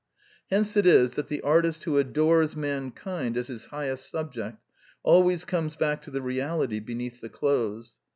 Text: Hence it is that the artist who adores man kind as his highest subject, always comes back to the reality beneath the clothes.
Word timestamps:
Hence 0.49 0.75
it 0.75 0.87
is 0.87 1.11
that 1.11 1.27
the 1.27 1.41
artist 1.41 1.83
who 1.83 1.99
adores 1.99 2.55
man 2.55 2.89
kind 2.89 3.37
as 3.37 3.49
his 3.49 3.65
highest 3.65 4.09
subject, 4.09 4.57
always 5.03 5.45
comes 5.45 5.75
back 5.75 6.01
to 6.01 6.09
the 6.09 6.23
reality 6.23 6.79
beneath 6.79 7.21
the 7.21 7.29
clothes. 7.29 7.99